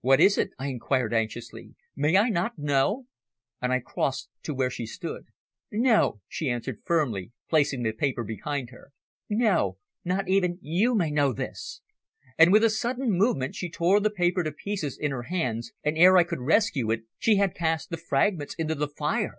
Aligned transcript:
"What 0.00 0.20
is 0.20 0.36
it?" 0.36 0.50
I 0.58 0.66
inquired 0.66 1.14
anxiously. 1.14 1.76
"May 1.94 2.16
I 2.18 2.28
not 2.28 2.58
know?" 2.58 3.06
And 3.62 3.72
I 3.72 3.78
crossed 3.78 4.28
to 4.42 4.52
where 4.52 4.68
she 4.68 4.84
stood. 4.84 5.26
"No," 5.70 6.20
she 6.26 6.50
answered 6.50 6.82
firmly, 6.84 7.30
placing 7.48 7.84
the 7.84 7.92
paper 7.92 8.24
behind 8.24 8.70
her. 8.70 8.90
"No! 9.28 9.78
Not 10.04 10.28
even 10.28 10.58
you 10.60 10.96
may 10.96 11.12
know 11.12 11.32
this!" 11.32 11.82
And 12.36 12.50
with 12.52 12.64
a 12.64 12.68
sudden 12.68 13.12
movement 13.12 13.54
she 13.54 13.70
tore 13.70 14.00
the 14.00 14.10
paper 14.10 14.42
to 14.42 14.50
pieces 14.50 14.98
in 14.98 15.12
her 15.12 15.22
hands, 15.30 15.70
and 15.84 15.96
ere 15.96 16.16
I 16.16 16.24
could 16.24 16.40
rescue 16.40 16.90
it, 16.90 17.02
she 17.20 17.36
had 17.36 17.54
cast 17.54 17.90
the 17.90 17.96
fragments 17.96 18.56
into 18.56 18.74
the 18.74 18.88
fire. 18.88 19.38